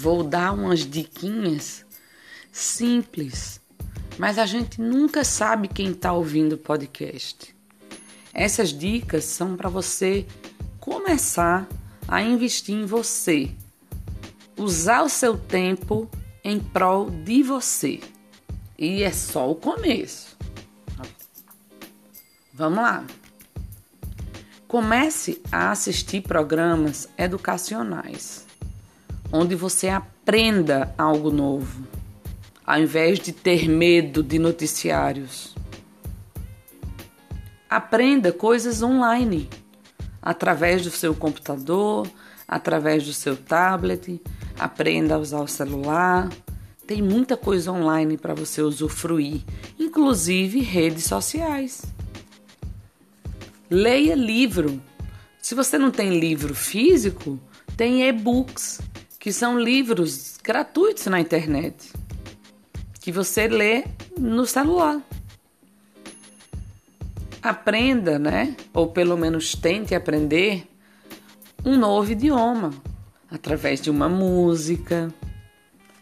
[0.00, 1.84] vou dar umas diquinhas
[2.50, 3.60] simples,
[4.16, 7.54] mas a gente nunca sabe quem está ouvindo o podcast.
[8.32, 10.26] Essas dicas são para você
[10.78, 11.68] começar
[12.08, 13.50] a investir em você,
[14.56, 16.10] usar o seu tempo
[16.42, 18.00] em prol de você.
[18.78, 20.34] E é só o começo.
[22.54, 23.04] Vamos lá.
[24.66, 28.46] Comece a assistir programas educacionais,
[29.32, 31.86] onde você aprenda algo novo,
[32.66, 35.54] ao invés de ter medo de noticiários.
[37.68, 39.48] Aprenda coisas online,
[40.20, 42.08] através do seu computador,
[42.46, 44.20] através do seu tablet,
[44.58, 46.28] aprenda a usar o celular.
[46.84, 49.42] Tem muita coisa online para você usufruir,
[49.78, 51.84] inclusive redes sociais.
[53.70, 54.82] Leia livro.
[55.40, 57.38] Se você não tem livro físico,
[57.76, 58.80] tem e-books,
[59.20, 61.92] que são livros gratuitos na internet,
[63.00, 63.84] que você lê
[64.18, 65.02] no celular.
[67.42, 68.56] Aprenda, né?
[68.72, 70.66] Ou pelo menos tente aprender
[71.64, 72.72] um novo idioma
[73.30, 75.12] através de uma música,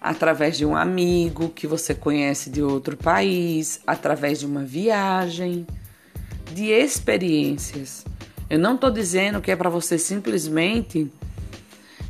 [0.00, 5.66] através de um amigo que você conhece de outro país, através de uma viagem
[6.54, 8.04] de experiências.
[8.48, 11.10] Eu não estou dizendo que é para você simplesmente,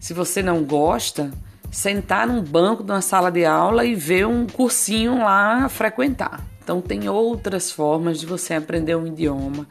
[0.01, 1.31] se você não gosta,
[1.71, 6.45] sentar num banco de uma sala de aula e ver um cursinho lá frequentar.
[6.63, 9.67] Então, tem outras formas de você aprender um idioma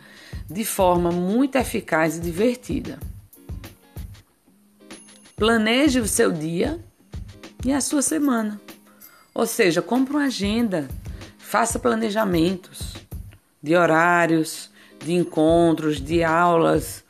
[0.49, 2.97] de forma muito eficaz e divertida.
[5.35, 6.79] Planeje o seu dia
[7.63, 8.59] e a sua semana.
[9.33, 10.87] Ou seja, compre uma agenda,
[11.37, 12.95] faça planejamentos
[13.61, 14.71] de horários,
[15.03, 17.03] de encontros, de aulas.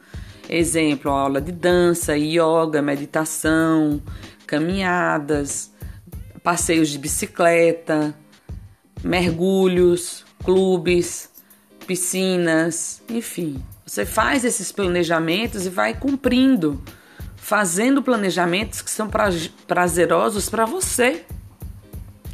[0.50, 4.02] Exemplo, aula de dança, yoga, meditação,
[4.46, 5.72] caminhadas,
[6.42, 8.16] passeios de bicicleta,
[9.04, 11.30] mergulhos, clubes,
[11.86, 13.62] piscinas, enfim.
[13.86, 16.82] Você faz esses planejamentos e vai cumprindo,
[17.36, 19.10] fazendo planejamentos que são
[19.68, 21.26] prazerosos para você.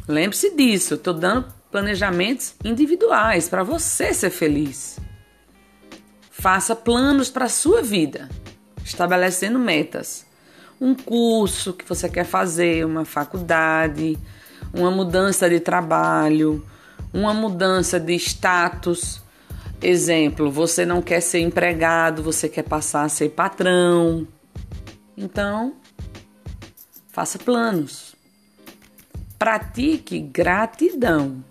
[0.06, 4.98] Lembre-se disso, eu estou dando planejamentos individuais para você ser feliz.
[6.44, 8.28] Faça planos para a sua vida,
[8.84, 10.26] estabelecendo metas.
[10.78, 14.18] Um curso que você quer fazer, uma faculdade,
[14.70, 16.62] uma mudança de trabalho,
[17.14, 19.22] uma mudança de status.
[19.80, 24.28] Exemplo, você não quer ser empregado, você quer passar a ser patrão.
[25.16, 25.72] Então,
[27.10, 28.14] faça planos.
[29.38, 31.42] Pratique gratidão.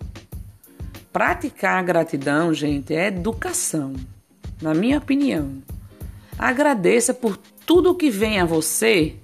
[1.11, 3.95] Praticar gratidão, gente, é educação,
[4.63, 5.61] na minha opinião.
[6.39, 9.17] Agradeça por tudo que vem a você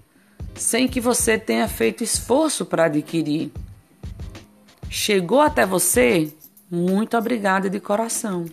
[0.54, 3.50] sem que você tenha feito esforço para adquirir.
[4.90, 6.34] Chegou até você?
[6.70, 8.46] Muito obrigada de coração.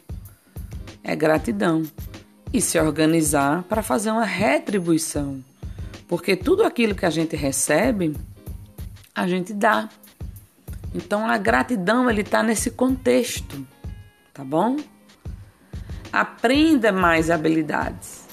[1.02, 1.82] É gratidão.
[2.52, 5.44] E se organizar para fazer uma retribuição.
[6.06, 8.16] Porque tudo aquilo que a gente recebe,
[9.12, 9.88] a gente dá.
[10.94, 13.66] Então a gratidão ele está nesse contexto,
[14.32, 14.76] tá bom?
[16.16, 18.26] Aprenda mais habilidades.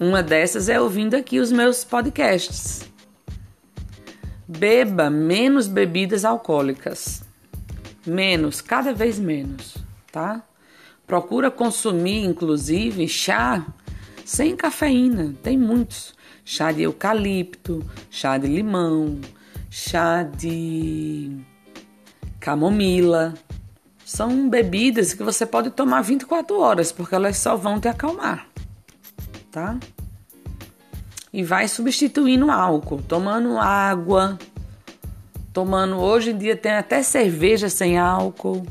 [0.00, 2.82] Uma dessas é ouvindo aqui os meus podcasts.
[4.48, 7.22] Beba menos bebidas alcoólicas.
[8.04, 9.76] Menos, cada vez menos,
[10.10, 10.42] tá?
[11.06, 13.64] Procura consumir, inclusive, chá
[14.24, 15.36] sem cafeína.
[15.40, 16.12] Tem muitos.
[16.44, 19.20] Chá de eucalipto, chá de limão,
[19.70, 21.38] chá de
[22.40, 23.34] camomila.
[24.08, 28.48] São bebidas que você pode tomar 24 horas, porque elas só vão te acalmar,
[29.52, 29.78] tá?
[31.30, 34.38] E vai substituindo álcool, tomando água,
[35.52, 35.98] tomando.
[35.98, 38.66] Hoje em dia tem até cerveja sem álcool.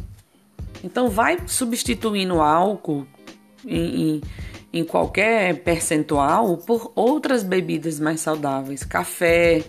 [0.84, 3.06] Então vai substituindo álcool
[3.64, 4.22] em, em,
[4.74, 9.64] em qualquer percentual por outras bebidas mais saudáveis, café,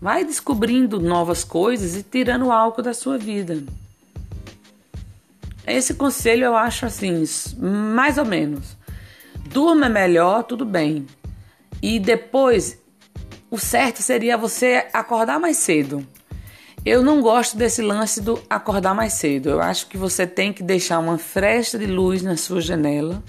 [0.00, 3.64] Vai descobrindo novas coisas e tirando o álcool da sua vida.
[5.72, 7.24] Esse conselho eu acho assim,
[7.58, 8.76] mais ou menos.
[9.50, 11.06] Durma melhor, tudo bem.
[11.82, 12.78] E depois,
[13.50, 16.06] o certo seria você acordar mais cedo.
[16.84, 19.50] Eu não gosto desse lance do acordar mais cedo.
[19.50, 23.22] Eu acho que você tem que deixar uma fresta de luz na sua janela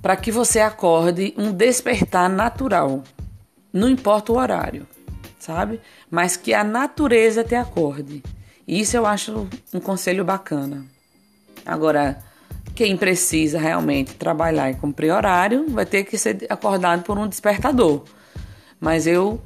[0.00, 3.02] para que você acorde um despertar natural.
[3.72, 4.86] Não importa o horário
[5.48, 5.80] sabe?
[6.10, 8.22] Mas que a natureza te acorde.
[8.66, 10.84] Isso eu acho um conselho bacana.
[11.68, 12.18] Agora,
[12.74, 18.04] quem precisa realmente trabalhar e cumprir horário vai ter que ser acordado por um despertador.
[18.80, 19.42] Mas eu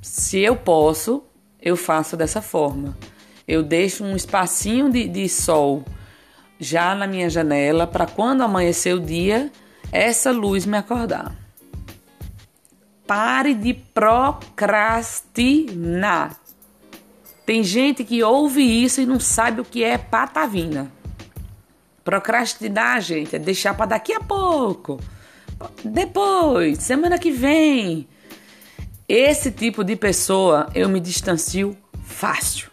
[0.00, 1.22] Se eu posso,
[1.60, 2.96] eu faço dessa forma.
[3.46, 5.84] Eu deixo um espacinho de, de sol
[6.58, 9.52] já na minha janela para quando amanhecer o dia,
[9.92, 11.36] essa luz me acordar.
[13.06, 16.40] Pare de procrastinar.
[17.44, 20.90] Tem gente que ouve isso e não sabe o que é patavina.
[22.06, 25.00] Procrastinar, gente, é deixar para daqui a pouco.
[25.84, 28.06] Depois, semana que vem.
[29.08, 32.70] Esse tipo de pessoa eu me distancio fácil.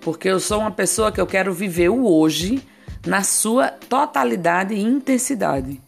[0.00, 2.66] Porque eu sou uma pessoa que eu quero viver o hoje
[3.06, 5.78] na sua totalidade e intensidade.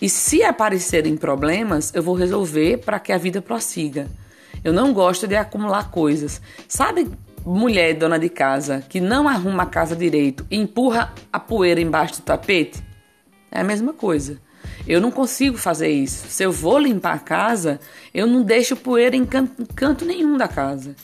[0.00, 4.08] E se aparecerem problemas, eu vou resolver para que a vida prossiga.
[4.64, 6.40] Eu não gosto de acumular coisas.
[6.66, 7.10] Sabe,
[7.54, 12.16] mulher dona de casa que não arruma a casa direito e empurra a poeira embaixo
[12.16, 12.82] do tapete?
[13.50, 14.40] É a mesma coisa.
[14.86, 16.28] Eu não consigo fazer isso.
[16.28, 17.80] Se eu vou limpar a casa,
[18.12, 20.94] eu não deixo poeira em canto, canto nenhum da casa.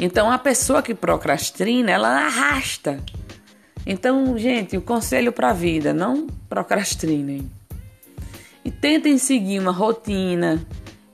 [0.00, 3.02] Então a pessoa que procrastina, ela arrasta.
[3.86, 7.50] Então, gente, o conselho para a vida, não procrastinem.
[8.64, 10.66] E tentem seguir uma rotina,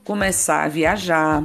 [0.05, 1.45] começar a viajar.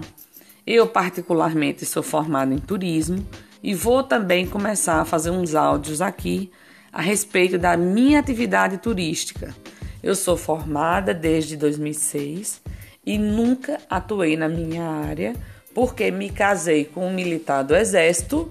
[0.72, 3.26] Eu, particularmente, sou formada em turismo
[3.64, 6.52] e vou também começar a fazer uns áudios aqui
[6.94, 9.56] a respeito da minha atividade turística.
[10.04, 12.62] Eu sou formada desde 2006
[13.04, 15.34] e nunca atuei na minha área
[15.74, 18.48] porque me casei com um militar do Exército.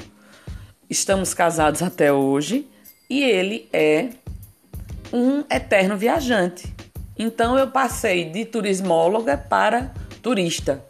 [0.90, 2.66] Estamos casados até hoje
[3.08, 4.08] e ele é
[5.12, 6.74] um eterno viajante.
[7.16, 10.87] Então eu passei de turismóloga para turista.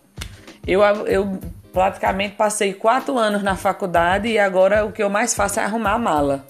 [0.68, 1.40] Eu, eu
[1.72, 5.94] praticamente passei quatro anos na faculdade e agora o que eu mais faço é arrumar
[5.94, 6.46] a mala.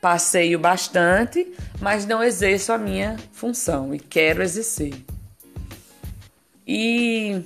[0.00, 4.94] Passeio bastante, mas não exerço a minha função e quero exercer.
[6.64, 7.42] E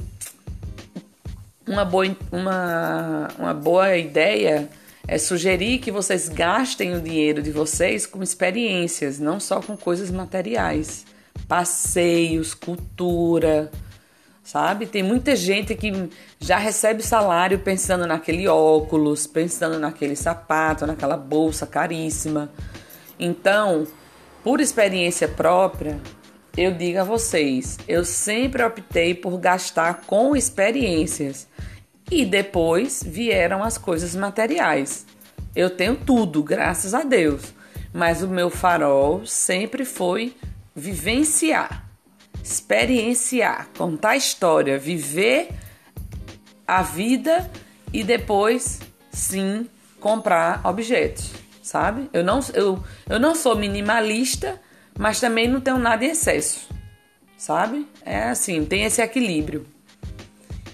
[1.67, 4.69] uma boa, uma, uma boa ideia
[5.09, 10.11] é sugerir que vocês gastem o dinheiro de vocês com experiências, não só com coisas
[10.11, 11.07] materiais
[11.49, 13.71] passeios, cultura,
[14.51, 14.85] sabe?
[14.85, 16.11] Tem muita gente que
[16.41, 22.51] já recebe salário pensando naquele óculos, pensando naquele sapato, naquela bolsa caríssima.
[23.17, 23.87] Então,
[24.43, 26.01] por experiência própria,
[26.57, 31.47] eu digo a vocês, eu sempre optei por gastar com experiências
[32.11, 35.07] e depois vieram as coisas materiais.
[35.55, 37.55] Eu tenho tudo, graças a Deus,
[37.93, 40.35] mas o meu farol sempre foi
[40.75, 41.89] vivenciar,
[42.43, 45.51] experienciar, contar história, viver
[46.67, 47.51] a vida
[47.93, 51.31] e depois sim comprar objetos,
[51.63, 52.09] sabe?
[52.13, 54.61] Eu não, eu, eu não sou minimalista,
[54.99, 56.69] mas também não tenho nada em excesso,
[57.37, 57.87] sabe?
[58.05, 59.67] É assim, tem esse equilíbrio.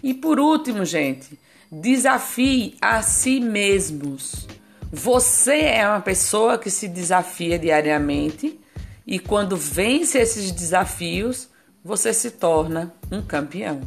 [0.02, 1.38] E por último, gente,
[1.70, 4.46] desafie a si mesmos.
[4.92, 8.60] Você é uma pessoa que se desafia diariamente
[9.06, 11.48] e quando vence esses desafios,
[11.86, 13.80] você se torna um campeão.